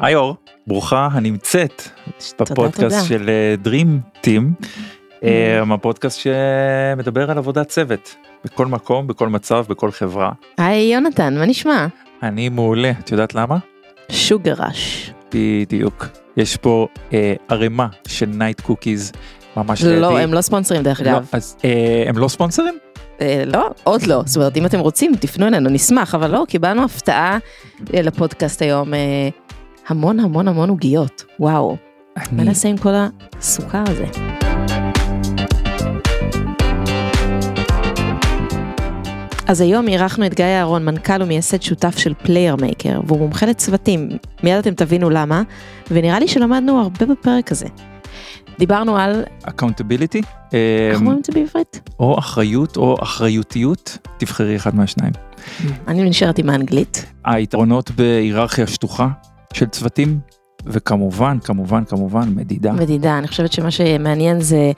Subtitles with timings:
[0.00, 1.82] היי אור, ברוכה הנמצאת
[2.40, 3.00] בפודקאסט תודה.
[3.04, 3.30] של
[3.62, 4.52] דרים Team,
[5.72, 10.32] הפודקאסט שמדבר על עבודת צוות בכל מקום, בכל מצב, בכל חברה.
[10.58, 11.86] היי יונתן, מה נשמע?
[12.22, 13.56] אני מעולה, את יודעת למה?
[14.08, 15.12] sugar rush.
[15.34, 16.06] בדיוק.
[16.36, 19.12] יש פה אה, ערימה של נייט Cookies
[19.56, 21.28] ממש לא, הם לא ספונסרים דרך לא, אגב.
[21.32, 22.78] אז אה, הם לא ספונסרים?
[23.20, 24.22] אה, לא, עוד לא.
[24.26, 27.38] זאת אומרת, אם אתם רוצים, תפנו אלינו, נשמח, אבל לא, קיבלנו הפתעה
[27.94, 28.94] אה, לפודקאסט היום.
[28.94, 29.28] אה,
[29.88, 31.76] המון המון המון עוגיות, וואו.
[32.32, 32.90] מה נעשה עם כל
[33.38, 34.04] הסוכר הזה?
[39.46, 44.08] אז היום אירחנו את גיא אהרון, מנכ"ל ומייסד שותף של פלייר מייקר, והוא מומחה לצוותים,
[44.42, 45.42] מיד אתם תבינו למה,
[45.90, 47.66] ונראה לי שלמדנו הרבה בפרק הזה.
[48.58, 50.22] דיברנו על, accountability,
[50.90, 51.90] איך אומרים את זה בעברית?
[52.00, 55.12] או אחריות או אחריותיות, תבחרי אחד מהשניים.
[55.88, 57.06] אני נשארת עם האנגלית.
[57.24, 59.08] היתרונות בהיררכיה שטוחה
[59.56, 60.18] של צוותים,
[60.66, 62.72] וכמובן, כמובן, כמובן, מדידה.
[62.72, 64.72] מדידה, אני חושבת שמה שמעניין זה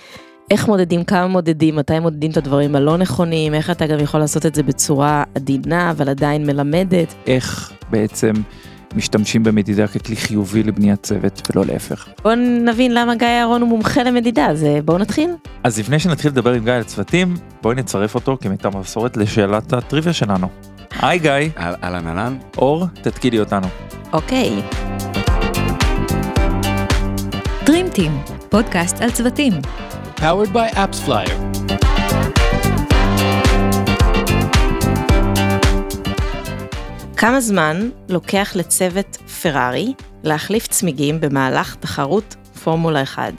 [0.51, 4.47] איך מודדים, כמה מודדים, מתי מודדים את הדברים הלא נכונים, איך אתה גם יכול לעשות
[4.47, 7.15] את זה בצורה עדינה, אבל עדיין מלמדת.
[7.27, 8.33] איך בעצם
[8.97, 12.09] משתמשים במדידה ככלי חיובי לבניית צוות ולא להפך.
[12.23, 15.31] בואו נבין למה גיא אהרון הוא מומחה למדידה, אז אה, בואו נתחיל.
[15.65, 20.13] אז לפני שנתחיל לדבר עם גיא על צוותים, בואי נצרף אותו כמיטב המסורת לשאלת הטריוויה
[20.13, 20.49] שלנו.
[20.91, 22.39] היי גיא, אהל- אהלן אהלן.
[22.59, 23.67] אור, תתקילי אותנו.
[24.13, 24.63] אוקיי,
[27.65, 29.53] דרימטים, פודקאסט על צוותים.
[30.17, 31.59] powered by AppsFlyer.
[37.17, 39.93] כמה זמן לוקח לצוות פרארי
[40.25, 43.33] להחליף צמיגים במהלך תחרות פורמולה 1?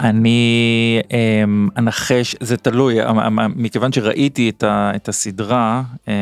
[0.00, 6.14] אני אמ, אנחש, זה תלוי, אמ, אמ, מכיוון שראיתי את, ה, את הסדרה אה,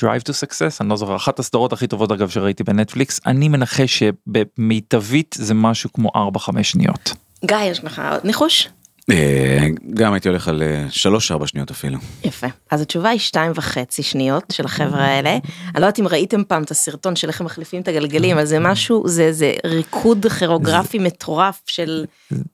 [0.00, 4.02] Drive to Success, אני לא זוכר, אחת הסדרות הכי טובות אגב שראיתי בנטפליקס, אני מנחש
[4.04, 7.12] שבמיטבית זה משהו כמו 4-5 שניות.
[7.44, 8.68] גיא, יש לך ניחוש?
[9.10, 9.58] אה,
[9.94, 11.98] גם הייתי הולך על אה, שלוש-ארבע שניות אפילו.
[12.24, 12.46] יפה.
[12.70, 15.30] אז התשובה היא שתיים וחצי שניות של החבר'ה האלה.
[15.30, 15.40] אני
[15.74, 18.58] לא יודעת אם ראיתם פעם את הסרטון של איך הם מחליפים את הגלגלים, אבל זה
[18.58, 22.04] משהו, זה, זה ריקוד כירוגרפי מטורף של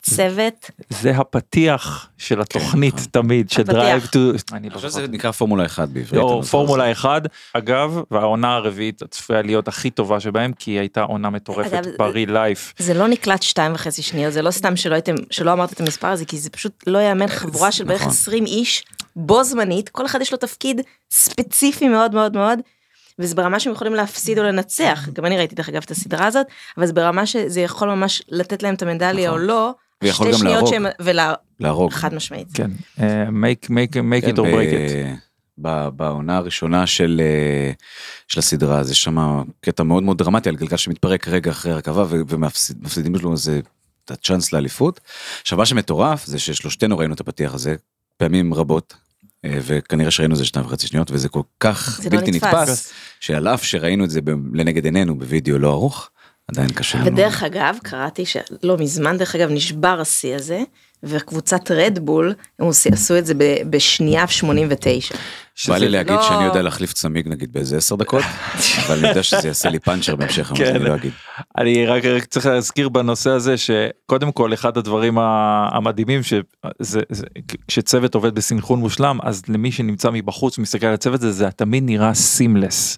[0.01, 0.71] צוות.
[0.89, 3.05] זה הפתיח של התוכנית נכון.
[3.11, 3.61] תמיד, של.
[3.61, 4.17] Drive to,
[4.53, 4.89] אני לא חושב.
[4.89, 6.21] שזה נקרא פורמולה 1 בעברית.
[6.21, 7.21] או אבל זה- פורמולה 1
[7.53, 12.73] אגב והעונה הרביעית צפויה להיות הכי טובה שבהם כי היא הייתה עונה מטורפת ברי לייף.
[12.77, 14.73] זה לא נקלט שתיים וחצי שניות, זה לא סתם
[15.31, 18.11] שלא אמרת את המספר הזה, כי זה פשוט לא יאמן חבורה של בערך נכון.
[18.13, 18.83] 20 איש,
[19.15, 22.59] בו זמנית, כל אחד יש לו תפקיד ספציפי מאוד מאוד מאוד.
[23.19, 26.45] וזה ברמה שהם יכולים להפסיד או לנצח, גם אני ראיתי דרך אגב את הסדרה הזאת,
[26.77, 29.47] אבל זה ברמה שזה יכול ממש לתת להם את המדליה או נכון.
[29.47, 29.73] לא,
[30.03, 30.71] ויכול שתי גם שניות להרוג.
[30.71, 31.33] שהם, ולה...
[31.59, 31.91] להרוג.
[31.91, 32.47] חד משמעית.
[32.53, 35.29] כן, אה, make make make כן, it or break it.
[35.95, 37.71] בעונה הראשונה של אה,
[38.27, 42.21] של הסדרה יש שם קטע מאוד מאוד דרמטי על גלגל שמתפרק רגע אחרי הרכבה ו-
[42.27, 43.59] ומפסידים לו איזה
[44.11, 44.99] את הצ'אנס לאליפות.
[45.41, 47.75] עכשיו מה שמטורף זה ששלושתנו ראינו את הפתיח הזה
[48.17, 48.95] פעמים רבות.
[49.45, 52.53] אה, וכנראה שראינו את זה שתיים וחצי שניות וזה כל כך זה לא בלתי נתפס.
[52.53, 56.09] נתפס שעל אף שראינו את זה ב- לנגד עינינו בווידאו לא ערוך
[56.47, 57.07] עדיין קשה לנו.
[57.07, 60.61] ודרך אגב, קראתי שלא מזמן, דרך אגב, נשבר השיא הזה,
[61.03, 65.15] וקבוצת רדבול, הם עשו- את זה ב- בשנייה 89.
[65.67, 68.23] בא לי להגיד לא- שאני יודע להחליף צמיג נגיד באיזה עשר דקות
[68.87, 70.75] אבל אני יודע שזה יעשה לי פאנצ'ר בהמשך אז כן.
[70.75, 71.11] אני לא אגיד.
[71.57, 76.41] אני רק, רק צריך להזכיר בנושא הזה שקודם כל אחד הדברים המדהימים שזה
[76.79, 77.01] זה,
[77.67, 82.13] כשצוות עובד בסינכרון מושלם אז למי שנמצא מבחוץ מסתכל על הצוות הזה זה תמיד נראה
[82.13, 82.97] סימלס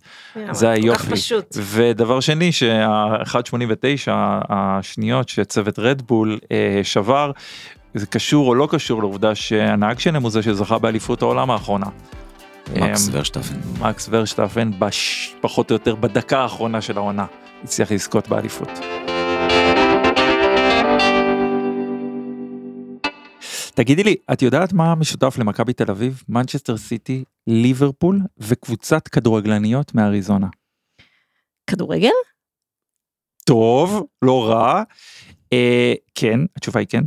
[0.52, 1.14] זה היופי.
[1.56, 4.12] ודבר שני שה-1.89
[4.50, 7.32] השניות שצוות רדבול אה, שבר
[7.94, 11.88] זה קשור או לא קשור לעובדה שהנהג שלהם הוא זה שזכה באליפות העולם האחרונה.
[12.70, 13.56] מקס אמ, ורשטפן.
[13.80, 15.34] מקס ורשטפן בש...
[15.42, 17.26] פחות או יותר בדקה האחרונה של העונה
[17.64, 18.70] הצליח לזכות באליפות.
[23.76, 30.48] תגידי לי, את יודעת מה משותף למכבי תל אביב, מנצ'סטר סיטי, ליברפול וקבוצת כדורגלניות מאריזונה?
[31.68, 32.10] כדורגל?
[33.46, 34.84] טוב, לא רע.
[35.54, 37.04] אה, כן, התשובה היא כן.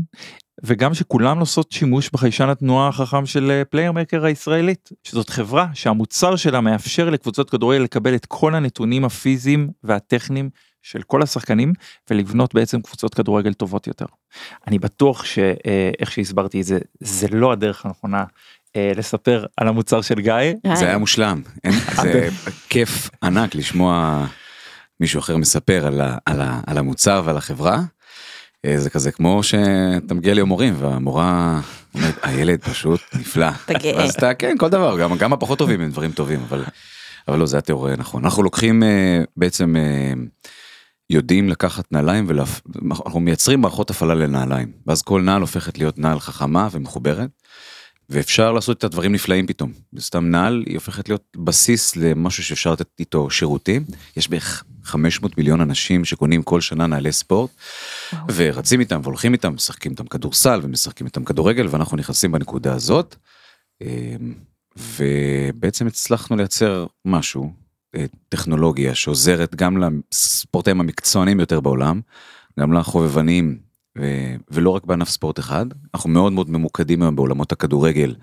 [0.67, 6.61] וגם שכולם עושות שימוש בחיישן התנועה החכם של פלייר מקר הישראלית, שזאת חברה שהמוצר שלה
[6.61, 10.51] מאפשר לקבוצות כדורגל לקבל את כל הנתונים הפיזיים והטכניים
[10.83, 11.73] של כל השחקנים
[12.11, 14.05] ולבנות בעצם קבוצות כדורגל טובות יותר.
[14.67, 18.25] אני בטוח שאיך שהסברתי את זה, זה לא הדרך הנכונה
[18.77, 20.33] אה, לספר על המוצר של גיא.
[20.77, 21.43] זה היה מושלם.
[21.65, 21.73] אין-
[22.03, 22.29] זה
[22.69, 24.27] כיף ענק לשמוע
[25.01, 27.81] מישהו אחר מספר על ה- על ה- על המוצר ועל החברה.
[28.65, 31.61] אה, זה כזה כמו שאתה מגיע ליום מורים והמורה
[31.95, 33.49] אומרת הילד פשוט נפלא.
[33.65, 34.05] אתה גאה.
[34.05, 36.65] אז אתה כן כל דבר גם גם הפחות טובים הם דברים טובים אבל
[37.29, 38.25] אבל לא, זה התיאור אה, נכון.
[38.25, 40.13] אנחנו לוקחים אה, בעצם, אה,
[41.11, 44.73] יודעים לקחת נעליים ואנחנו מייצרים מערכות הפעלה לנעליים.
[44.87, 47.31] ואז כל נעל הופכת להיות נעל חכמה ומחוברת.
[48.11, 49.73] ואפשר לעשות את הדברים נפלאים פתאום.
[49.99, 53.85] סתם נעל היא הופכת להיות בסיס למשהו שאפשר לתת איתו שירותים.
[54.17, 57.51] יש בערך 500 מיליון אנשים שקונים כל שנה נעלי ספורט
[58.35, 63.17] ורצים איתם והולכים איתם, משחקים איתם כדורסל ומשחקים איתם כדורגל ואנחנו נכנסים בנקודה הזאת.
[63.83, 64.35] אמ,
[64.77, 67.53] ובעצם הצלחנו לייצר משהו,
[67.97, 72.01] אה, טכנולוגיה שעוזרת גם לספורטאים המקצוענים ביותר בעולם,
[72.61, 73.59] גם לחובבנים
[73.99, 78.15] ו- ולא רק בענף ספורט אחד, אנחנו מאוד מאוד ממוקדים היום בעולמות הכדורגל,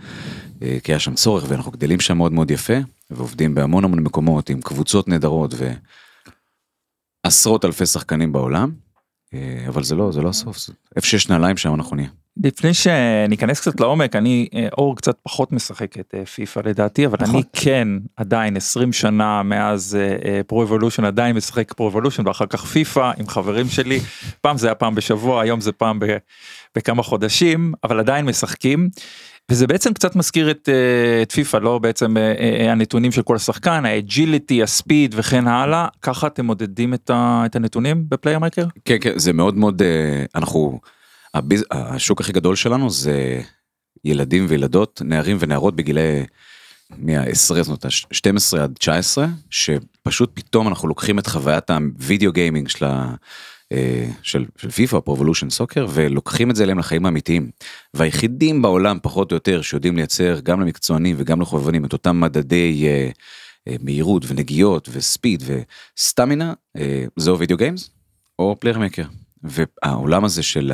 [0.61, 2.73] אה, כי היה שם צורך ואנחנו גדלים שם מאוד מאוד יפה,
[3.11, 5.53] ועובדים בהמון המון מקומות עם קבוצות נהדרות
[7.25, 8.71] ועשרות אלפי שחקנים בעולם,
[9.33, 10.57] אה, אבל זה לא, זה לא הסוף,
[10.95, 12.09] איפה שיש נעליים שם אנחנו נהיה.
[12.43, 17.35] לפני שניכנס קצת לעומק אני אה, אור קצת פחות משחק את פיפא לדעתי אבל נכון.
[17.35, 19.97] אני כן עדיין 20 שנה מאז
[20.47, 23.99] פרו אבולושן עדיין משחק פרו אבולושן ואחר כך פיפא עם חברים שלי
[24.41, 25.99] פעם זה היה פעם בשבוע היום זה פעם
[26.75, 28.89] בכמה חודשים אבל עדיין משחקים.
[29.51, 33.35] וזה בעצם קצת מזכיר את, אה, את פיפא לא בעצם אה, אה, הנתונים של כל
[33.35, 38.39] השחקן ה agility ה speed וכן הלאה ככה אתם מודדים את, ה, את הנתונים בפלייר
[38.39, 38.65] מקר.
[38.85, 39.81] כן כן זה מאוד מאוד
[40.35, 40.79] אנחנו
[41.33, 43.41] ה biz, השוק הכי גדול שלנו זה
[44.05, 46.23] ילדים וילדות נערים ונערות בגילי
[46.97, 52.67] מה-10 זאת אומרת 12 עד 19 שפשוט פתאום אנחנו לוקחים את חוויית ה video gaming
[52.67, 53.13] של, ה,
[54.23, 57.51] של, של פיפא פרו אבולושן סוקר ולוקחים את זה אליהם לחיים האמיתיים.
[57.93, 63.09] והיחידים בעולם פחות או יותר שיודעים לייצר גם למקצוענים וגם לחובבנים את אותם מדדי אה,
[63.67, 67.89] אה, מהירות ונגיעות ו speed ו stamina אה, זהו video games
[68.39, 69.05] או פלייר מקר
[69.43, 70.71] והעולם הזה של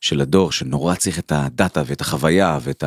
[0.00, 2.84] של הדור שנורא צריך את הדאטה ואת החוויה ואת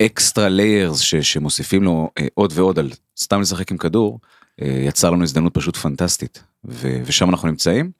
[0.00, 4.20] ה extra layers שמוסיפים לו אה, עוד ועוד על סתם לשחק עם כדור
[4.62, 6.42] אה, יצר לנו הזדמנות פשוט פנטסטית.
[6.64, 7.90] ו- ושם אנחנו נמצאים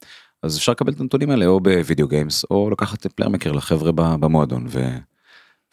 [0.43, 3.91] אז אפשר לקבל את הנתונים האלה או ב video games או לקחת פלייר מקר לחבר'ה
[3.91, 4.97] במועדון ו-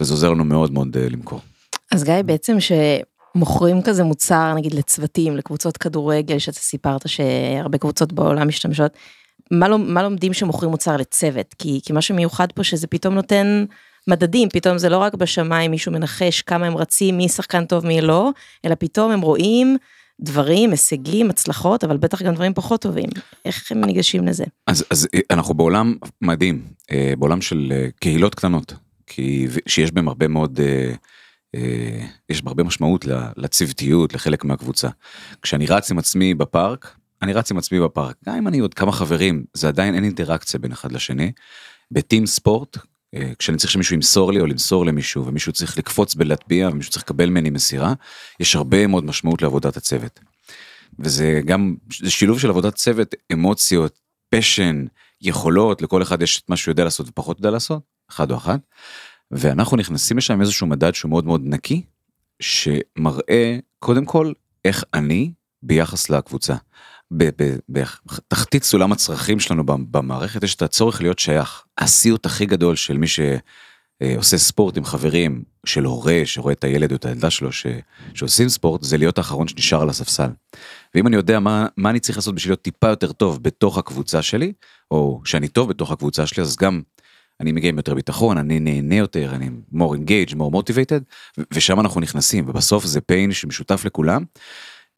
[0.01, 1.41] וזה עוזר לנו מאוד מאוד אה, למכור.
[1.93, 8.49] אז גיא בעצם שמוכרים כזה מוצר נגיד לצוותים לקבוצות כדורגל שאתה סיפרת שהרבה קבוצות בעולם
[8.49, 8.93] משתמשות.
[9.51, 13.65] מה, לא, מה לומדים שמוכרים מוצר לצוות כי, כי מה שמיוחד פה שזה פתאום נותן
[14.09, 18.01] מדדים פתאום זה לא רק בשמיים מישהו מנחש כמה הם רצים מי שחקן טוב מי
[18.01, 18.31] לא
[18.65, 19.77] אלא פתאום הם רואים
[20.21, 23.09] דברים הישגים הצלחות אבל בטח גם דברים פחות טובים
[23.45, 24.45] איך הם ניגשים לזה.
[24.67, 28.73] אז, אז אה, אנחנו בעולם מדהים, אה, בעולם של אה, קהילות קטנות,
[29.07, 30.61] כי שיש בהם הרבה מאוד,
[32.29, 33.05] יש הרבה משמעות
[33.37, 34.89] לצוותיות, לחלק מהקבוצה.
[35.43, 38.93] כשאני רץ עם עצמי בפארק, אני רץ עם עצמי בפארק, גם אם אני עוד כמה
[38.93, 41.33] חברים, זה עדיין אין אינטראקציה בין אחד לשני.
[41.91, 42.79] בטים ספורט,
[43.39, 47.31] כשאני צריך שמישהו ימסור לי או למסור למישהו, ומישהו צריך לקפוץ בלהטביע, ומישהו צריך לקבל
[47.31, 47.95] ממני מסירה,
[48.41, 50.21] יש הרבה מאוד משמעות לעבודת הצוות.
[50.99, 53.99] וזה גם, זה שילוב של עבודת צוות, אמוציות,
[54.31, 54.85] פשן,
[55.23, 58.61] יכולות, לכל אחד יש את מה שהוא יודע לעשות ופחות יודע לעשות, אחד או אחת.
[59.31, 61.83] ואנחנו נכנסים לשם איזשהו מדד שהוא מאוד מאוד נקי,
[62.41, 64.33] שמראה קודם כל
[64.65, 65.33] איך אני
[65.63, 66.55] ביחס לקבוצה.
[67.11, 71.65] בתחתית סולם הצרכים שלנו במ- במערכת יש את הצורך להיות שייך.
[71.79, 76.97] הסיוט הכי גדול של מי שעושה ספורט עם חברים, של הורה שרואה את הילד או
[76.97, 77.67] את הילדה שלו ש,
[78.15, 80.31] שעושים ספורט, זה להיות האחרון שנשאר על הספסל.
[80.95, 84.23] ואם אני יודע מה, מה אני צריך לעשות בשביל להיות טיפה יותר טוב בתוך הקבוצה
[84.23, 84.53] שלי,
[84.91, 86.83] או שאני טוב בתוך הקבוצה שלי, אז גם
[87.41, 91.03] אני מגיע עם יותר ביטחון, אני נהנה יותר, אני more engaged, more motivated,
[91.55, 94.25] ושם אנחנו נכנסים, ובסוף זה pain שמשותף לכולם.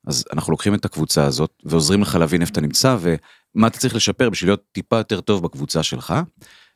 [0.07, 3.95] אז אנחנו לוקחים את הקבוצה הזאת ועוזרים לך להבין איפה אתה נמצא ומה אתה צריך
[3.95, 6.15] לשפר בשביל להיות טיפה יותר טוב בקבוצה שלך.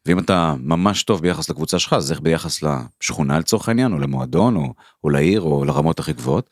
[0.07, 4.57] ואם אתה ממש טוב ביחס לקבוצה שלך אז איך ביחס לשכונה לצורך העניין או למועדון
[4.57, 6.51] או, או לעיר או לרמות הכי גבוהות.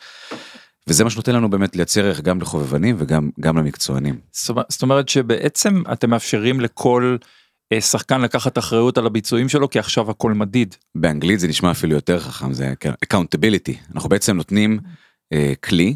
[0.88, 4.18] וזה מה שנותן לנו באמת לייצר ערך גם לחובבנים וגם גם למקצוענים.
[4.68, 7.16] זאת אומרת- שבעצם אתם מאפשרים לכל
[7.72, 10.74] אה, שחקן לקחת אחריות על הביצועים שלו כי עכשיו הכל מדיד.
[10.94, 14.78] באנגלית זה נשמע אפילו יותר חכם זה כן, accountability אנחנו בעצם נותנים
[15.32, 15.94] אה, כלי.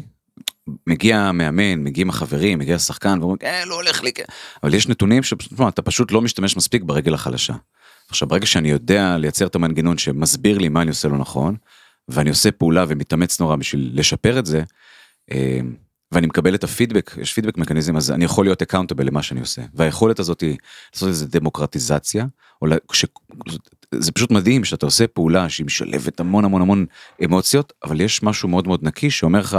[0.87, 4.23] מגיע מאמן מגיעים החברים מגיע שחקן ואומרים אה, לא הולך לי כן."
[4.63, 7.53] אבל יש נתונים שפשוט מה, אתה פשוט לא משתמש מספיק ברגל החלשה.
[8.09, 11.55] עכשיו ברגע שאני יודע לייצר את המנגנון שמסביר לי מה אני עושה לא נכון
[12.07, 14.63] ואני עושה פעולה ומתאמץ נורא בשביל לשפר את זה.
[15.31, 15.59] אה,
[16.11, 19.61] ואני מקבל את הפידבק יש פידבק מקניזם אז אני יכול להיות אקאונטבל למה שאני עושה
[19.73, 20.57] והיכולת הזאת היא
[20.93, 22.25] לעשות איזה דמוקרטיזציה
[22.61, 23.05] או כש-
[23.95, 26.85] זה פשוט מדהים שאתה עושה פעולה שהיא משלבת המון המון המון
[27.25, 29.57] אמוציות אבל יש משהו מאוד מאוד נקי שאומר לך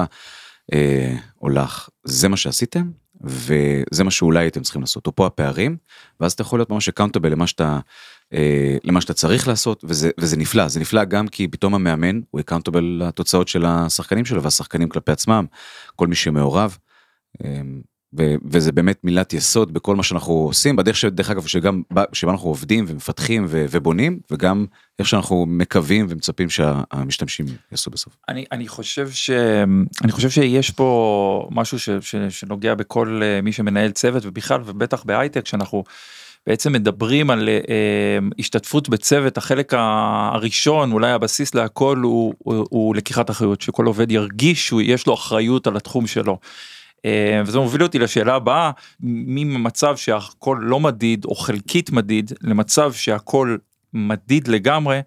[1.43, 5.77] או לך זה מה שעשיתם וזה מה שאולי הייתם צריכים לעשות, או פה הפערים,
[6.21, 7.79] ואז אתה יכול להיות ממש accountable למה שאתה,
[8.33, 12.41] אה, למה שאתה צריך לעשות, וזה, וזה נפלא, זה נפלא גם כי פתאום המאמן הוא
[12.41, 15.47] accountable לתוצאות של השחקנים שלו, והשחקנים כלפי עצמם,
[15.97, 16.77] כל מי שמעורב.
[17.45, 17.61] אה,
[18.45, 22.85] וזה באמת מילת יסוד בכל מה שאנחנו עושים בדרך שדרך אגב שגם שבה אנחנו עובדים
[22.88, 24.67] ומפתחים ו- ובונים וגם
[24.99, 28.17] איך שאנחנו מקווים ומצפים שהמשתמשים יעשו בסוף.
[28.29, 29.31] אני, אני חושב ש...
[30.05, 35.05] אני חושב שיש פה משהו ש, ש, שנוגע בכל אה, מי שמנהל צוות ובכלל ובטח
[35.05, 35.85] בהייטק שאנחנו
[36.47, 43.31] בעצם מדברים על אה, השתתפות בצוות החלק הראשון אולי הבסיס להכל הוא, הוא, הוא לקיחת
[43.31, 46.38] אחריות שכל עובד ירגיש שיש לו אחריות על התחום שלו.
[47.05, 53.57] אה, וזה מוביל אותי לשאלה הבאה ממצב שהכל לא מדיד או חלקית מדיד למצב שהכל
[53.95, 55.00] מדיד לגמרי.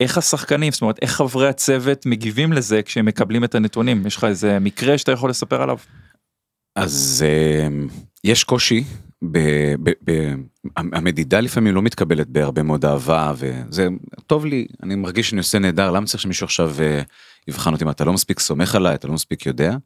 [0.00, 4.24] איך השחקנים זאת אומרת איך חברי הצוות מגיבים לזה כשהם מקבלים את הנתונים יש לך
[4.24, 5.78] איזה מקרה שאתה יכול לספר עליו.
[6.76, 7.68] אז אה,
[8.24, 8.84] יש קושי,
[9.22, 9.38] ב,
[9.82, 10.34] ב, ב,
[10.76, 13.88] המדידה לפעמים לא מתקבלת בהרבה מאוד אהבה וזה
[14.26, 17.02] טוב לי, אני מרגיש שאני עושה נהדר, למה צריך שמישהו עכשיו אה,
[17.48, 19.76] יבחן אותי, מה, אתה לא מספיק סומך עליי, אתה לא מספיק יודע.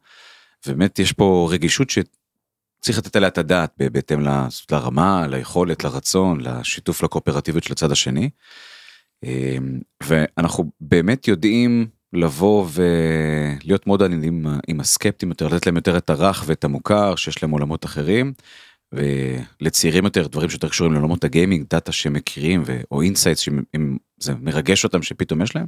[0.67, 4.19] באמת יש פה רגישות שצריך לתת עליה את הדעת בהתאם
[4.71, 8.29] לרמה, ליכולת, לרצון, לשיתוף לקואופרטיביות של הצד השני.
[9.23, 9.57] אה,
[10.03, 16.43] ואנחנו באמת יודעים לבוא ולהיות מאוד עניינים עם, הסקפטיים יותר, לתת להם יותר את הרך
[16.47, 18.33] ואת המוכר שיש להם עולמות אחרים.
[18.93, 23.49] ולצעירים יותר דברים שיותר קשורים לעולמות ה gaming data שהם מכירים ו- או insights
[24.21, 25.65] שזה מרגש אותם שפתאום יש להם.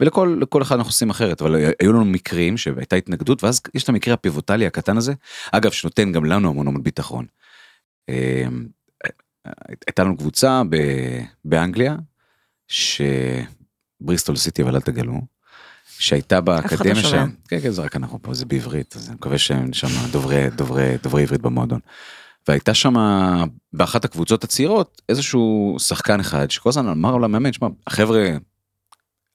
[0.00, 3.88] ולכל לכל אחד אנחנו עושים אחרת אבל היו לנו מקרים שהייתה התנגדות ואז יש את
[3.88, 5.12] המקרה הפיבוטלי הקטן הזה
[5.52, 7.26] אגב שנותן גם לנו המון המון ביטחון.
[8.08, 8.44] אה,
[9.86, 11.96] הייתה לנו קבוצה ב- באנגליה
[12.68, 15.20] שבריסטול סיטי אבל אל תגלו.
[15.98, 16.94] שהייתה לא באקדמיה.
[16.94, 20.50] שם, כן כן זה רק אנחנו פה זה בעברית אז אני מקווה שהם שם דוברי
[20.50, 21.80] דוברי דוברי עברית במועדון.
[22.50, 22.94] והייתה שם
[23.72, 28.28] באחת הקבוצות הצעירות איזשהו שחקן אחד שכל הזמן אמר למאמן שמע החבר'ה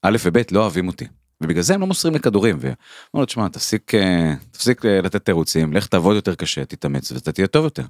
[0.02, 1.06] א' וב' לא אוהבים אותי.
[1.42, 2.76] ובגלל זה הם לא מוסרים לי כדורים ואמר
[3.14, 7.48] לו תשמע תפסיק אה, תפסיק אה, לתת תירוצים לך תעבוד יותר קשה תתאמץ ואתה תהיה
[7.48, 7.84] טוב יותר.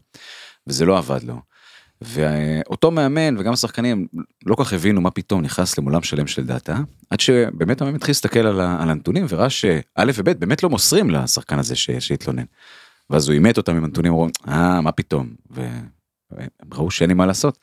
[0.68, 1.42] וזה לא עבד לו.
[2.02, 4.08] ואותו מאמן וגם השחקנים
[4.46, 6.78] לא כל כך הבינו מה פתאום נכנס למולם שלם של דאטה
[7.10, 9.80] עד שבאמת המאמן התחיל להסתכל על הנתונים וראה שא'
[10.16, 12.44] וב' באמת לא מוסרים לשחקן הזה ש- שהתלונן.
[13.10, 17.26] ואז הוא עימת אותם עם הנתונים, אמרו, אה, מה פתאום, והם ראו שאין לי מה
[17.26, 17.60] לעשות.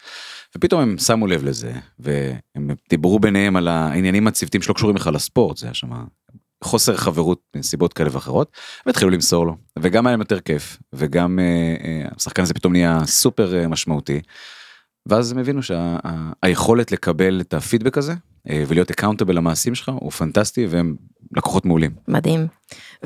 [0.56, 5.56] ופתאום הם שמו לב לזה, והם דיברו ביניהם על העניינים הצוותיים שלא קשורים בכלל לספורט,
[5.56, 5.90] זה היה שם
[6.62, 8.56] חוסר חברות מסיבות כאלה ואחרות,
[8.86, 11.44] והתחילו למסור לו, וגם היה להם יותר כיף, וגם אה,
[11.84, 14.20] אה, השחקן הזה פתאום נהיה סופר אה, משמעותי.
[15.06, 18.14] ואז הם הבינו שהיכולת לקבל את הפידבק הזה
[18.46, 20.96] ולהיות accountable למעשים שלך הוא פנטסטי והם
[21.36, 21.90] לקוחות מעולים.
[22.08, 22.46] מדהים.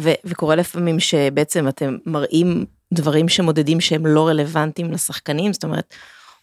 [0.00, 2.64] ו- וקורה לפעמים שבעצם אתם מראים
[2.95, 5.95] דברים שמודדים שהם לא רלוונטיים לשחקנים, זאת אומרת,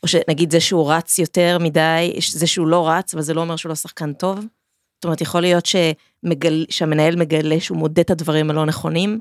[0.04, 3.56] או שנגיד זה שהוא רץ יותר מדי, זה שהוא לא רץ, אבל זה לא אומר
[3.56, 4.40] שהוא לא שחקן טוב.
[4.40, 6.66] זאת אומרת, יכול להיות שמגל...
[6.70, 9.20] שהמנהל מגלה שהוא מודד את הדברים הלא נכונים.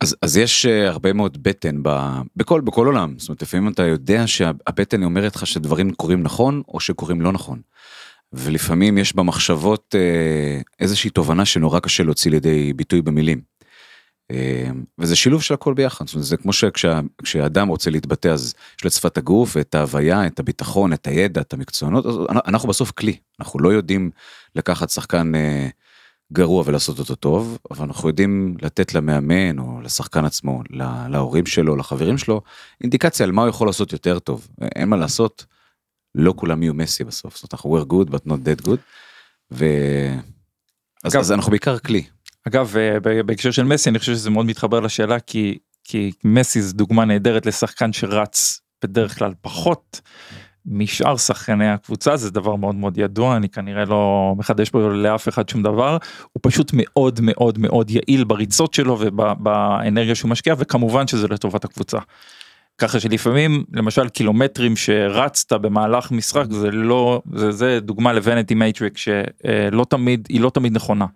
[0.00, 3.82] אז, אז יש uh, הרבה מאוד בטן ב, בכל, בכל עולם, זאת אומרת לפעמים אתה
[3.82, 7.60] יודע שהבטן אומרת לך שדברים קורים נכון או שקורים לא נכון.
[8.32, 13.40] ולפעמים יש במחשבות uh, איזושהי תובנה שנורא קשה להוציא לידי ביטוי במילים.
[14.32, 14.34] Uh,
[14.98, 18.88] וזה שילוב של הכל ביחד, זאת אומרת, זה כמו שכשאדם רוצה להתבטא אז יש לו
[18.88, 22.06] את שפת הגוף, את ההוויה, את הביטחון, את הידע, את המקצוענות,
[22.46, 24.10] אנחנו בסוף כלי, אנחנו לא יודעים
[24.54, 25.70] לקחת שחקן uh,
[26.32, 31.76] גרוע ולעשות אותו טוב, אבל אנחנו יודעים לתת למאמן או לשחקן עצמו, לה- להורים שלו,
[31.76, 32.40] לחברים שלו,
[32.80, 34.48] אינדיקציה על מה הוא יכול לעשות יותר טוב.
[34.60, 35.44] אין מה לעשות,
[36.14, 38.78] לא כולם יהיו מסי בסוף, זאת אומרת אנחנו we're good but not that good.
[39.52, 39.64] ו...
[41.04, 42.02] אז, אגב- אז אנחנו בעיקר כלי.
[42.48, 46.74] אגב אה, בהקשר של מסי אני חושב שזה מאוד מתחבר לשאלה כי כי מסי זה
[46.74, 50.00] דוגמה נהדרת לשחקן שרץ בדרך כלל פחות
[50.66, 55.48] משאר שחקני הקבוצה זה דבר מאוד מאוד ידוע אני כנראה לא מחדש פה לאף אחד
[55.48, 55.96] שום דבר
[56.32, 61.98] הוא פשוט מאוד מאוד מאוד יעיל בריצות שלו ובאנרגיה שהוא משקיע וכמובן שזה לטובת הקבוצה.
[62.80, 68.98] ככה שלפעמים למשל קילומטרים שרצת במהלך משחק זה לא זה, זה דוגמה ל vanity metric
[68.98, 71.06] שלא תמיד היא לא תמיד נכונה.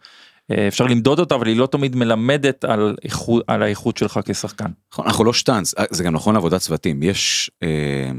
[0.50, 4.71] אה, אפשר למדוד אותה אבל היא לא תמיד מלמדת על איכות על האיכות שלך כשחקן.
[4.92, 8.11] נכון, אנחנו לא שטאנץ, זה גם נכון לעבודת צוותים, יש אה,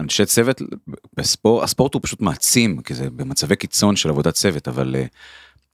[0.00, 0.62] אנשי צוות,
[1.16, 5.04] בספורט, הספורט הוא פשוט מעצים, כי זה במצבי קיצון של עבודת צוות, אבל אה,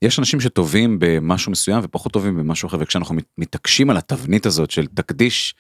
[0.02, 4.70] יש אנשים שטובים במשהו מסוים ופחות טובים במשהו אחר, וכשאנחנו מת- מתעקשים על התבנית הזאת
[4.70, 5.54] של תקדיש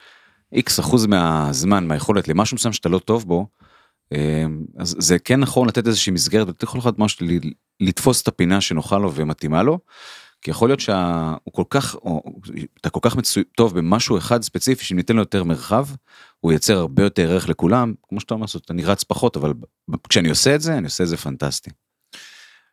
[0.52, 3.46] איקס אחוז מהזמן, מהיכולת למשהו מסוים שאתה לא טוב בו,
[4.12, 4.44] אה,
[4.78, 7.26] אז זה כן נכון לתת איזושהי מסגרת, ולתת לכל אחד משהו,
[7.80, 9.78] לתפוס את הפינה שנוחה לו ומתאימה לו,
[10.42, 12.22] כי יכול להיות שהוא כל כך, או,
[12.80, 15.86] אתה כל כך מצוי, טוב במשהו אחד ספציפי, שאם ניתן לו יותר מרחב,
[16.40, 19.52] הוא ייצר הרבה יותר ערך לכולם, כמו שאתה אומר, זאת, אני רץ פחות, אבל
[20.08, 21.70] כשאני עושה את זה, אני עושה את זה פנטסטי.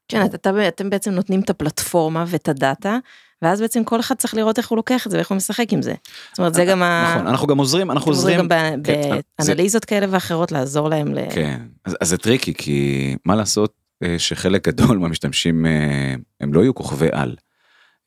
[0.08, 2.98] כן, אתה- אתם בעצם נותנים את הפלטפורמה ואת הדאטה,
[3.42, 5.82] ואז בעצם כל אחד צריך לראות איך הוא לוקח את זה ואיך הוא משחק עם
[5.82, 5.94] זה.
[6.32, 7.14] זאת אומרת, זה גם ה...
[7.16, 8.40] נכון, אנחנו גם עוזרים, אנחנו עוזרים.
[8.40, 8.48] גם
[8.84, 11.20] כן, זה- באנליזות כאלה ואחרות לעזור להם ל...
[11.30, 16.76] כן, אז, זה טריקי, כי מה לעשות אה, שחלק גדול מהמשתמשים אה, הם לא יהיו
[16.76, 17.36] כוכבי על.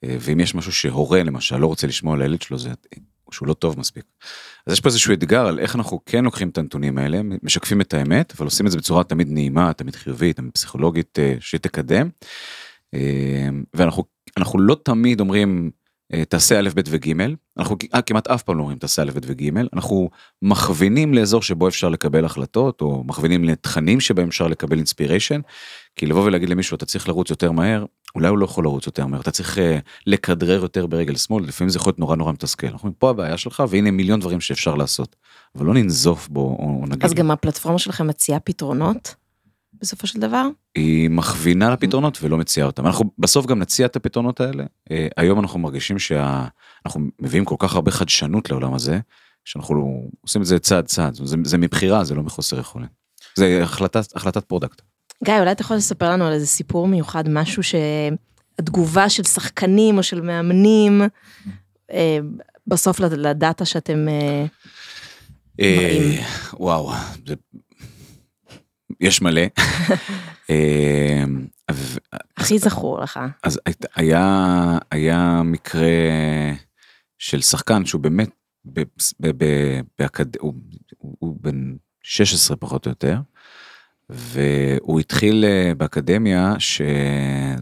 [0.04, 2.70] אה, ואם יש משהו שהורה למשל לא רוצה לשמוע על הילד שלו, זה
[3.32, 4.04] שהוא לא טוב מספיק.
[4.66, 7.94] אז יש פה איזשהו אתגר על איך אנחנו כן לוקחים את הנתונים האלה, משקפים את
[7.94, 12.08] האמת, אבל עושים את זה בצורה תמיד נעימה, תמיד חיובית, תמיד פסיכולוגית אה, שתקדם.
[12.94, 14.04] אה, ואנחנו
[14.36, 15.70] אנחנו לא תמיד אומרים
[16.12, 17.12] אה, תעשה א' ב' וג',
[17.58, 20.10] אנחנו אה, כמעט אף פעם לא אומרים תעשה א' ב' וג', אנחנו
[20.42, 25.40] מכווינים לאזור שבו אפשר לקבל החלטות, או מכווינים לתכנים שבהם אפשר לקבל אינספיריישן,
[25.96, 27.84] כי לבוא ולהגיד למישהו אתה צריך לרוץ יותר מהר,
[28.14, 29.60] אולי הוא לא יכול לרוץ יותר מהר, אתה צריך uh,
[30.06, 32.66] לכדרר יותר ברגל שמאל, לפעמים זה יכול להיות נורא נורא מתסכל.
[32.66, 35.16] אנחנו אומרים, פה הבעיה שלך, והנה מיליון דברים שאפשר לעשות,
[35.54, 39.14] אבל לא ננזוף בו, או נגיד, אז גם הפלטפורמה שלכם מציעה פתרונות,
[39.80, 40.46] בסופו של דבר?
[40.74, 42.86] היא מכווינה לפתרונות ולא מציעה אותם.
[42.86, 44.64] אנחנו בסוף גם נציע את הפתרונות האלה.
[44.90, 48.98] אה, היום אנחנו מרגישים שאנחנו מביאים כל כך הרבה חדשנות לעולם הזה,
[49.44, 52.88] שאנחנו עושים את זה צעד צעד, זה, זה מבחירה, זה לא מחוסר יכולת.
[53.36, 54.82] זה החלטת, החלטת product.
[55.24, 60.02] גיא, אולי אתה יכול לספר לנו על איזה סיפור מיוחד, משהו שהתגובה של שחקנים או
[60.02, 61.02] של מאמנים,
[61.92, 62.18] אה,
[62.66, 64.06] בסוף לד- לדאטה שאתם...
[65.58, 66.20] מראים.
[66.52, 66.92] וואו,
[67.26, 67.34] זה...
[69.00, 69.42] יש מלא.
[71.72, 71.98] ו-
[72.36, 73.20] הכי זכור לך.
[73.42, 73.60] אז
[73.94, 75.88] היה, היה מקרה
[77.18, 78.30] של שחקן שהוא באמת,
[78.64, 78.80] ב,
[79.20, 79.44] ב, ב,
[79.98, 80.36] באקד...
[80.36, 80.54] הוא,
[80.98, 83.18] הוא, בן 16 פחות או יותר,
[84.08, 87.58] והוא התחיל אה, באקדמיה שהיה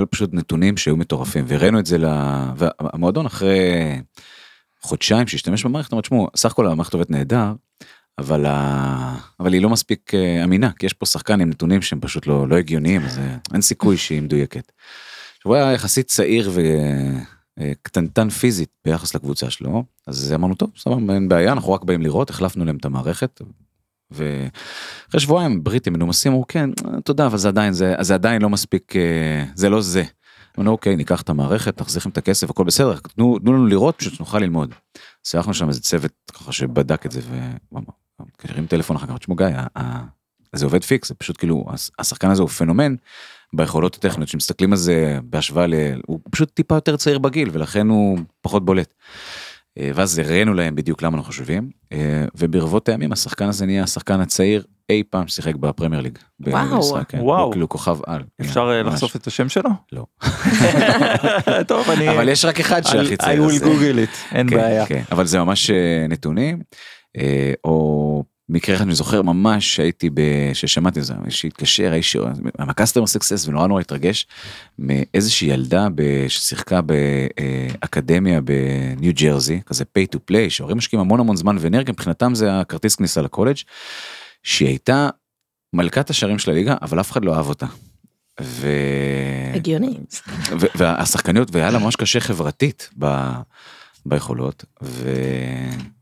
[0.00, 2.06] לו פשוט נתונים שהיו מטורפים, והראינו את זה ל...
[2.56, 4.00] והמועדון אחרי
[4.80, 7.52] חודשיים שהשתמש במערכת, אמר, תשמעו, סך הכל המערכת עובדת נהדר,
[8.18, 9.18] אבל, ה...
[9.40, 12.48] אבל היא לא מספיק אה, אמינה, כי יש פה שחקן עם נתונים שהם פשוט לא,
[12.48, 14.72] לא הגיוניים, אז אה, אין סיכוי שהיא מדויקת.
[15.44, 16.50] הוא היה יחסית צעיר
[17.58, 22.30] וקטנטן פיזית ביחס לקבוצה שלו, אז אמרנו, טוב, סבבה, אין בעיה, אנחנו רק באים לראות,
[22.30, 23.40] החלפנו להם את המערכת.
[24.12, 26.70] ואחרי שבועיים בריטים מנומסים אמרו כן
[27.04, 30.04] תודה אבל זה עדיין זה זה עדיין לא מספיק אה, זה לא זה.
[30.58, 34.20] אמרנו אוקיי ניקח את המערכת נחזיר את הכסף הכל בסדר תנו, תנו לנו לראות פשוט
[34.20, 34.74] נוכל ללמוד.
[35.26, 37.20] אז שם איזה צוות ככה שבדק את זה
[38.44, 39.46] והרים טלפון אחר כך תשמעו גיא
[40.56, 42.94] זה עובד פיקס זה פשוט כאילו הש- השחקן הזה הוא פנומן
[43.52, 45.74] ביכולות הטכניות שמסתכלים על זה בהשוואה ל...
[46.06, 48.94] הוא פשוט טיפה יותר צעיר בגיל ולכן הוא פחות בולט.
[49.78, 54.20] אה, ואז הראינו להם בדיוק למה אנחנו חושבים אה, וברבות הימים השחקן הזה נהיה השחקן
[54.20, 56.18] הצעיר אי פעם ששיחק בפרמייר ליג.
[56.40, 56.76] וואו.
[56.76, 57.20] בישראל, כן.
[57.20, 57.44] וואו.
[57.44, 58.22] הוא כאילו כוכב על.
[58.40, 58.92] אפשר אה, ממש.
[58.92, 59.70] לחשוף את השם שלו?
[59.92, 60.06] לא.
[61.68, 62.10] טוב, אני...
[62.10, 63.42] אבל יש רק אחד שהכי I צעיר.
[63.46, 64.86] will אז, אה, google it, אין כן, בעיה.
[64.86, 65.70] כן, אבל זה ממש
[66.08, 66.62] נתונים,
[67.64, 72.16] או מקרה אחד אני זוכר ממש שהייתי, ב- ששמעתי את זה, שהתקשר האיש,
[72.58, 74.26] מהקסטומר סקסס ונורא נורא התרגש,
[74.78, 81.36] מאיזושהי ילדה ב- ששיחקה באקדמיה בניו ג'רזי, כזה pay to play, שהורים משקיעים המון המון
[81.36, 83.56] זמן ואנרגיה, מבחינתם זה הכרטיס כניסה לקולג',
[84.42, 85.08] שהיא הייתה
[85.72, 87.66] מלכת השערים של הליגה, אבל אף אחד לא אהב אותה.
[88.40, 88.68] ו...
[89.54, 89.98] הגיוני.
[90.60, 93.30] ו- והשחקניות והיה לה ממש קשה חברתית ב,
[94.06, 95.10] ביכולות ו...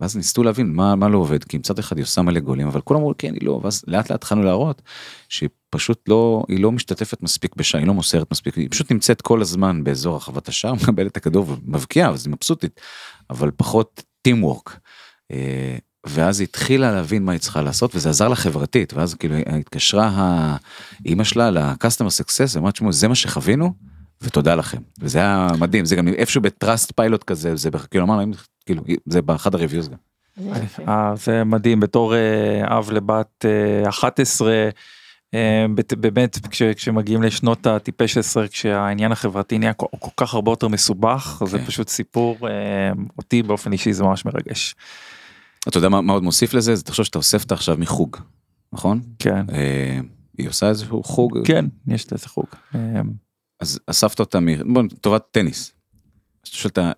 [0.00, 2.80] ואז ניסו להבין מה, מה לא עובד כי מצד אחד היא עושה מלא גולים אבל
[2.80, 4.82] כולם אמרו כן היא לא ואז לאט לאט התחלנו להראות
[5.28, 9.22] שהיא פשוט לא היא לא משתתפת מספיק בשעה היא לא מוסרת מספיק היא פשוט נמצאת
[9.22, 12.80] כל הזמן באזור הרחבת השער מקבלת את הכדור ומבקיעה אז היא מבסוטית
[13.30, 14.78] אבל פחות טים וורק.
[16.06, 20.10] ואז היא התחילה להבין מה היא צריכה לעשות וזה עזר לה חברתית ואז כאילו התקשרה
[21.04, 23.74] האימא שלה לקסטומר סקסס ואמרת תשמעו זה מה שחווינו
[24.22, 28.32] ותודה לכם וזה היה מדהים זה גם איפשהו בטראסט פיילוט כזה זה כאילו אמרנו
[28.66, 29.96] כאילו זה באחד הריוויוז גם.
[30.88, 33.44] אה, זה מדהים בתור אה, אב לבת
[33.84, 34.68] אה, 11
[35.34, 40.68] אה, בת- באמת כש- כשמגיעים לשנות הטיפש 10 כשהעניין החברתי נהיה כל, כך הרבה יותר
[40.68, 41.64] מסובך זה כן.
[41.64, 42.52] פשוט סיפור אה,
[43.18, 44.74] אותי באופן אישי זה ממש מרגש.
[45.68, 48.16] אתה יודע מה, עוד מוסיף לזה זה תחשוב שאתה אוסף אותה עכשיו מחוג
[48.72, 50.00] נכון כן אה,
[50.38, 52.46] היא עושה איזשהו חוג כן יש לזה חוג.
[53.60, 55.72] אז אספת אותה מ- בוא, לטובת טניס.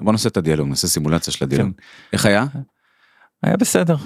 [0.00, 1.82] בוא נעשה את הדיאלוג נעשה סימולציה של הדיאלוג כן.
[2.12, 2.46] איך היה?
[3.42, 3.96] היה בסדר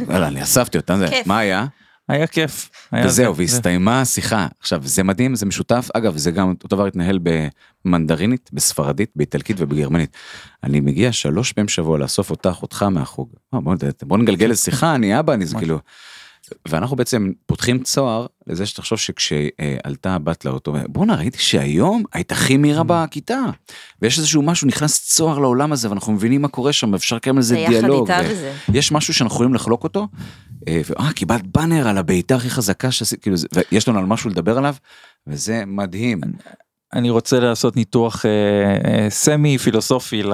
[0.00, 1.06] וואלה, אני אספתי אותה זה.
[1.26, 1.66] מה היה?
[2.08, 2.70] היה כיף.
[2.92, 6.86] היה וזהו זה- והסתיימה השיחה עכשיו זה מדהים זה משותף אגב זה גם אותו דבר
[6.86, 7.18] התנהל
[7.84, 10.16] במנדרינית בספרדית באיטלקית ובגרמנית.
[10.64, 13.34] אני מגיע שלוש פעמים בשבוע לאסוף אותך אותך מהחוג.
[13.54, 15.58] אה, בוא, בוא נגלגל לשיחה אני אבא אני זה.
[15.58, 15.78] כאילו.
[16.68, 22.82] ואנחנו בעצם פותחים צוהר לזה שתחשוב שכשעלתה הבת לאוטו, בואנה ראיתי שהיום היית הכי מהירה
[22.86, 23.40] בכיתה.
[24.02, 27.42] ויש איזשהו משהו נכנס צוהר לעולם הזה ואנחנו מבינים מה קורה שם אפשר לקיים על
[27.42, 28.10] זה זה יחד דיאלוג.
[28.10, 28.52] איתה ו- וזה.
[28.72, 30.08] יש משהו שאנחנו יכולים לחלוק אותו.
[30.68, 34.30] אה, ואה קיבלת באנר על הבעיטה הכי חזקה שעשית כאילו זה- ויש לנו על משהו
[34.30, 34.74] לדבר עליו
[35.26, 36.20] וזה מדהים.
[36.92, 38.30] אני רוצה לעשות ניתוח אה,
[39.04, 40.32] אה, סמי פילוסופי ל, ל,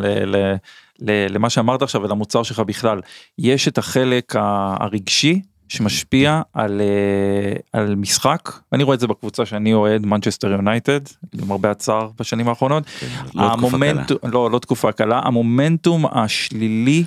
[0.00, 0.54] ל, ל,
[1.00, 3.00] למה שאמרת עכשיו ולמוצר שלך בכלל.
[3.38, 4.34] יש את החלק
[4.80, 11.00] הרגשי שמשפיע על, אה, על משחק, אני רואה את זה בקבוצה שאני אוהד, מנצ'סטר יונייטד,
[11.34, 12.84] למרבה הצער בשנים האחרונות.
[13.34, 14.04] לא תקופה קלה.
[14.22, 17.04] לא, לא תקופה קלה, המומנטום השלילי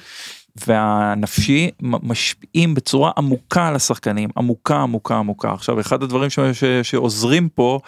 [0.67, 5.53] והנפשי משפיעים בצורה עמוקה על השחקנים, עמוקה עמוקה עמוקה.
[5.53, 7.79] עכשיו אחד הדברים ש, ש, שעוזרים פה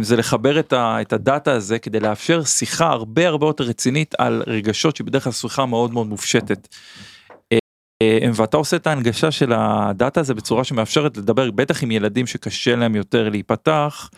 [0.00, 4.42] זה לחבר את, ה, את הדאטה הזה כדי לאפשר שיחה הרבה הרבה יותר רצינית על
[4.46, 6.68] רגשות שבדרך כלל שיחה מאוד מאוד מופשטת.
[8.02, 12.76] אה, ואתה עושה את ההנגשה של הדאטה הזה בצורה שמאפשרת לדבר בטח עם ילדים שקשה
[12.76, 14.10] להם יותר להיפתח.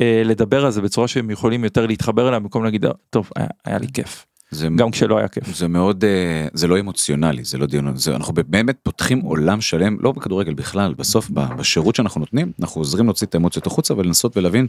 [0.00, 3.78] אה, לדבר על זה בצורה שהם יכולים יותר להתחבר אליה במקום להגיד טוב היה, היה
[3.78, 5.56] לי כיף זה גם כשלא היה כיף.
[5.56, 9.96] זה מאוד אה, זה לא אמוציונלי זה לא דיון זה אנחנו באמת פותחים עולם שלם
[10.00, 14.66] לא בכדורגל בכלל בסוף בשירות שאנחנו נותנים אנחנו עוזרים להוציא את האמוציות החוצה ולנסות ולהבין.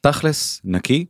[0.00, 1.04] תכלס נקי.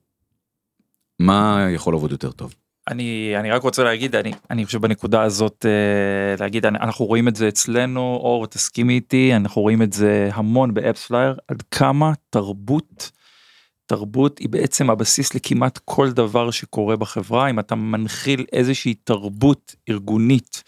[1.18, 2.54] מה יכול לעבוד יותר טוב.
[2.88, 7.28] אני אני רק רוצה להגיד אני אני חושב בנקודה הזאת אה, להגיד אני- אנחנו רואים
[7.28, 12.12] את זה אצלנו אור תסכימי איתי אנחנו רואים את זה המון ב AppsFlyer עד כמה
[12.30, 13.10] תרבות.
[13.86, 20.62] תרבות היא בעצם הבסיס לכמעט כל דבר שקורה בחברה אם אתה מנחיל איזושהי תרבות ארגונית.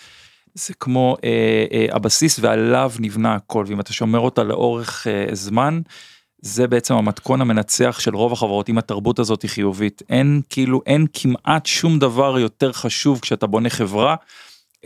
[0.55, 5.81] זה כמו אה, אה, הבסיס ועליו נבנה הכל ואם אתה שומר אותה לאורך אה, זמן.
[6.42, 11.07] זה בעצם המתכון המנצח של רוב החברות אם התרבות הזאת היא חיובית אין כאילו אין
[11.12, 14.14] כמעט שום דבר יותר חשוב כשאתה בונה חברה.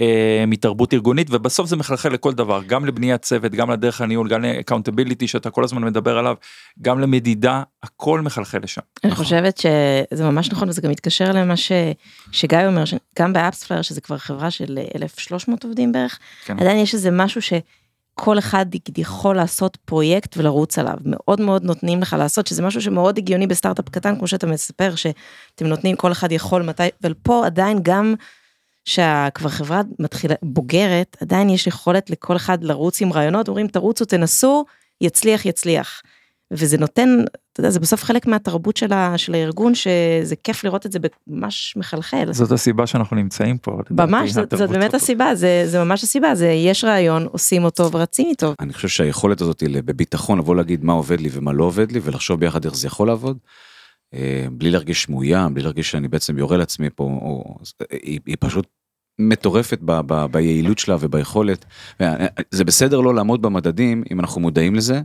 [0.00, 4.42] אה, מתרבות ארגונית ובסוף זה מחלחל לכל דבר גם לבניית צוות גם לדרך הניהול גם
[4.42, 6.34] ל accountability שאתה כל הזמן מדבר עליו
[6.82, 8.80] גם למדידה הכל מחלחל לשם.
[9.04, 11.72] אני חושבת שזה ממש נכון וזה גם מתקשר למה ש...
[12.32, 16.58] שגיא אומר שגם ב AppsFlyer שזה כבר חברה של 1300 עובדים בערך כן.
[16.58, 18.66] עדיין יש איזה משהו שכל אחד
[18.98, 23.88] יכול לעשות פרויקט ולרוץ עליו מאוד מאוד נותנים לך לעשות שזה משהו שמאוד הגיוני בסטארט-אפ
[23.88, 28.14] קטן כמו שאתה מספר שאתם נותנים כל אחד יכול מתי ופה עדיין גם.
[28.90, 34.64] שכבר חברה מתחילה בוגרת עדיין יש יכולת לכל אחד לרוץ עם רעיונות אומרים תרוצו תנסו
[35.00, 36.02] יצליח יצליח.
[36.52, 37.08] וזה נותן,
[37.52, 40.98] אתה יודע, זה בסוף חלק מהתרבות של, ה, של הארגון, שזה כיף לראות את זה
[41.26, 42.32] ממש מחלחל.
[42.32, 43.78] זאת הסיבה שאנחנו נמצאים פה.
[43.90, 44.94] ממש, זאת, זאת באמת.
[44.94, 48.54] הסיבה, זה, זה ממש הסיבה, זה יש רעיון, עושים אותו ורצים איתו.
[48.60, 52.00] אני חושב שהיכולת הזאת היא בביטחון לבוא להגיד מה עובד לי ומה לא עובד לי
[52.02, 53.38] ולחשוב ביחד איך זה יכול לעבוד.
[54.14, 57.56] אה, בלי להרגיש מאוים בלי להרגיש שאני בעצם יורה לעצמי פה או,
[57.90, 58.66] היא, היא פשוט
[59.28, 61.64] מטורפת ב, ב, ביעילות שלה וביכולת.
[62.00, 65.00] אה, זה בסדר לא לעמוד במדדים אם אנחנו מודעים לזה.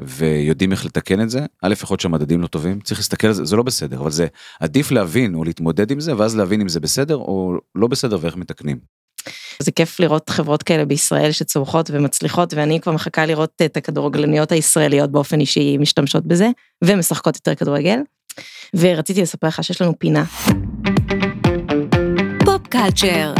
[0.00, 3.44] ויודעים איך לתקן את זה א' יכול להיות שהמדדים לא טובים צריך להסתכל על זה
[3.44, 4.26] זה לא בסדר אבל זה
[4.60, 8.36] עדיף להבין או להתמודד עם זה ואז להבין אם זה בסדר או לא בסדר ואיך
[8.36, 8.78] מתקנים.
[9.58, 15.10] זה כיף לראות חברות כאלה בישראל שצומחות ומצליחות ואני כבר מחכה לראות את הכדורגלניות הישראליות
[15.10, 16.48] באופן אישי משתמשות בזה
[16.84, 17.98] ומשחקות יותר כדורגל.
[18.74, 20.24] ורציתי לספר לך שיש לנו פינה.
[22.68, 23.34] pop culture,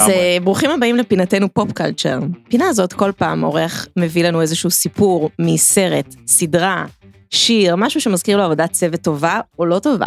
[0.00, 2.18] אז ברוכים הבאים לפינתנו pop culture.
[2.48, 6.86] פינה הזאת כל פעם אורח מביא לנו איזשהו סיפור מסרט, סדרה,
[7.30, 10.06] שיר, משהו שמזכיר לו עבודת צוות טובה או לא טובה.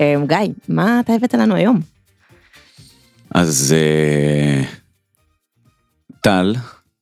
[0.00, 1.80] אה, גיא, מה אתה הבאת לנו היום?
[3.34, 4.62] אז אה,
[6.20, 6.54] טל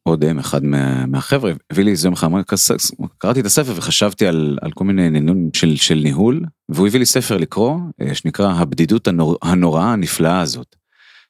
[0.06, 4.26] אודם אחד מה, מהחבר'ה הביא לי איזה יום אחד אמר, "כס- קראתי את הספר וחשבתי
[4.26, 8.52] על, על כל מיני עניינים של, של ניהול והוא הביא לי ספר לקרוא אה, שנקרא
[8.52, 10.76] הבדידות הנור, הנוראה הנפלאה הזאת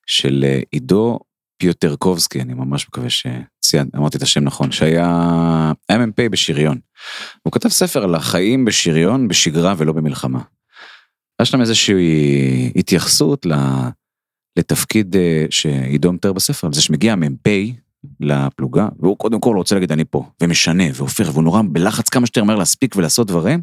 [0.06, 1.18] של אה, עידו
[1.58, 6.78] פיוטרקובסקי אני ממש מקווה שציינתי אמרתי את השם נכון שהיה היה מ"פ בשריון.
[7.42, 10.40] הוא כתב ספר על החיים בשריון בשגרה ולא במלחמה.
[11.42, 13.52] יש שם איזושהי התייחסות ל...
[14.58, 17.48] לתפקיד אה, שעידו מתאר בספר, זה שמגיע מ"פ
[18.20, 22.44] לפלוגה, והוא קודם כל רוצה להגיד אני פה, ומשנה, והופך, והוא נורא בלחץ כמה שיותר
[22.44, 23.62] מהר להספיק ולעשות דברים.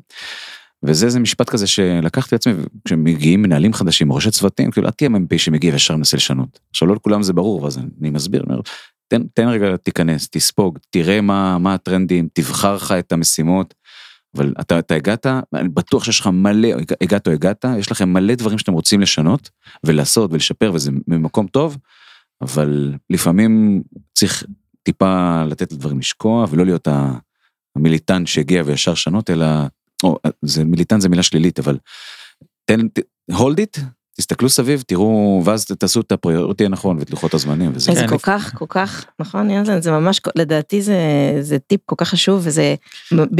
[0.83, 2.53] וזה איזה משפט כזה שלקחתי לעצמי,
[2.85, 6.59] כשמגיעים מנהלים חדשים, ראשי צוותים, כאילו, אל תהיה מ"פ שמגיע וישר מנסה לשנות.
[6.69, 8.61] עכשיו, לא לכולם זה ברור, ואז אני מסביר, אני אומר,
[9.07, 13.73] תן, תן רגע, תיכנס, תספוג, תראה מה, מה הטרנדים, תבחר לך את המשימות.
[14.35, 16.69] אבל אתה, אתה הגעת, אני בטוח שיש לך מלא,
[17.01, 19.49] הגעת או הגעת, יש לכם מלא דברים שאתם רוצים לשנות
[19.83, 21.77] ולעשות ולשפר וזה ממקום טוב,
[22.41, 24.43] אבל לפעמים צריך
[24.83, 26.87] טיפה לתת לדברים לשקוע ולא להיות
[27.75, 29.45] המיליטנט שהגיע וישר שנות, אלא,
[30.03, 31.77] או, זה מיליטנט זה מילה שלילית, אבל
[32.65, 32.79] תן,
[33.31, 33.81] hold it,
[34.17, 37.93] תסתכלו סביב, תראו, ואז תעשו את הפריוריטי הנכון ואת לוחות הזמנים וזה.
[37.93, 40.97] זה כן, כל כך, כל כך, נכון, יונתן, זה ממש, לדעתי זה,
[41.41, 42.75] זה טיפ כל כך חשוב, וזה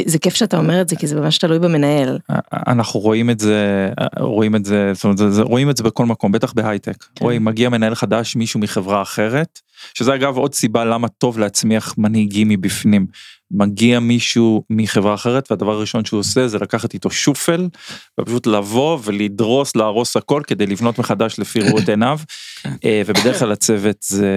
[0.06, 2.20] זה כיף שאתה אומר את זה, כי זה ממש תלוי במנהל.
[2.68, 6.06] אנחנו רואים את זה רואים את זה זאת אומרת, זה, זה, רואים את זה בכל
[6.06, 7.26] מקום בטח בהייטק כן.
[7.26, 9.60] רואים מגיע מנהל חדש מישהו מחברה אחרת
[9.94, 13.06] שזה אגב עוד סיבה למה טוב להצמיח מנהיגים מבפנים
[13.54, 17.68] מגיע מישהו מחברה אחרת והדבר הראשון שהוא עושה זה לקחת איתו שופל
[18.20, 22.20] ופשוט לבוא ולדרוס להרוס הכל כדי לבנות מחדש לפי ראות עיניו.
[22.86, 24.28] אה, ובדרך כלל הצוות זה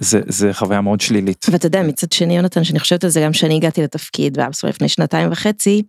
[0.00, 1.46] זה זה חוויה מאוד שלילית.
[1.50, 4.88] ואתה יודע, מצד שני, יונתן, שאני חושבת על זה גם כשאני הגעתי לתפקיד באבסו לפני
[4.88, 5.82] שנתיים וחצי,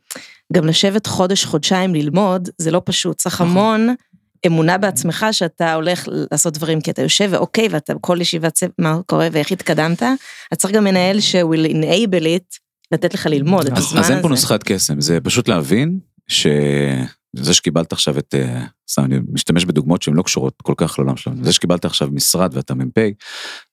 [0.54, 3.96] גם לשבת חודש, חודשיים ללמוד, זה לא פשוט, צריך המון
[4.48, 8.98] אמונה בעצמך שאתה הולך לעשות דברים, כי אתה יושב ואוקיי, ואתה כל ישיבת צוות, מה
[9.06, 10.04] קורה ואיך התקדמת,
[10.52, 12.58] אז צריך גם מנהל ש-will enable it,
[12.92, 14.30] לתת לך ללמוד את הזמן אז אין פה הזה.
[14.30, 16.00] נוסחת קסם, זה פשוט להבין
[17.36, 21.18] שזה שקיבלת עכשיו את, אה, סתם אני משתמש בדוגמאות שהן לא קשורות כל כך לעולם
[21.18, 23.00] שלנו, זה שקיבלת עכשיו משרד ואתה מ"פ,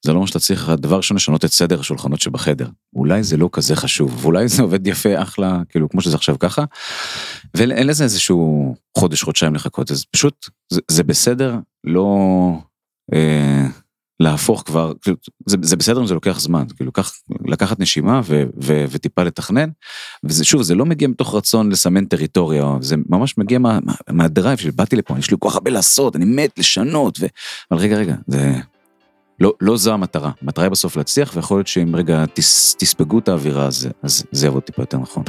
[0.05, 3.49] זה לא אומר שאתה צריך דבר ראשון לשנות את סדר השולחנות שבחדר, אולי זה לא
[3.53, 6.65] כזה חשוב, ואולי זה עובד יפה אחלה, כאילו כמו שזה עכשיו ככה,
[7.55, 12.19] ואין לזה איזשהו חודש חודשיים לחכות, אז פשוט זה, זה בסדר לא
[13.15, 13.67] אה,
[14.21, 17.13] להפוך כבר, כאילו, זה, זה בסדר אם זה לוקח זמן, כאילו קח,
[17.47, 19.69] לקחת נשימה ו, ו, וטיפה לתכנן,
[20.25, 24.59] וזה שוב זה לא מגיע מתוך רצון לסמן טריטוריה זה ממש מגיע מה, מה, מהדרייב
[24.59, 27.27] שבאתי לפה יש לי כל כך הרבה לעשות אני מת לשנות ו...
[27.71, 28.53] אבל רגע רגע זה
[29.41, 33.29] לא לא זו המטרה המטרה היא בסוף להצליח ויכול להיות שאם רגע תס, תספגו את
[33.29, 35.25] האווירה אז, אז זה יעבוד טיפה יותר נכון.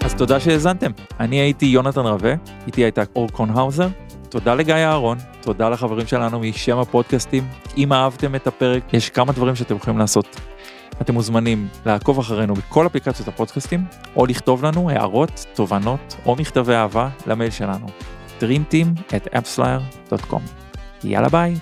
[0.00, 0.90] אז תודה שהאזנתם.
[1.20, 2.34] אני הייתי יונתן רווה,
[2.66, 3.88] איתי הייתה אור קונהאוזר.
[4.30, 7.48] תודה לגיא אהרון, תודה לחברים שלנו משם הפודקאסטים.
[7.76, 10.40] אם אהבתם את הפרק, יש כמה דברים שאתם יכולים לעשות.
[11.00, 13.84] אתם מוזמנים לעקוב אחרינו בכל אפליקציות הפודקאסטים,
[14.16, 17.86] או לכתוב לנו הערות, תובנות או מכתבי אהבה למייל שלנו.
[18.40, 20.40] dreamteam at appsflyer.com.
[21.04, 21.54] יאללה ביי.